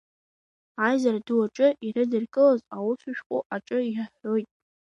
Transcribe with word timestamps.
Аизара 0.85 1.19
Ду 1.25 1.37
аҿы 1.45 1.67
ирыдыркылаз 1.85 2.61
аусшәҟәы 2.75 3.39
аҿы 3.55 3.79
иаҳәоит… 3.85 4.47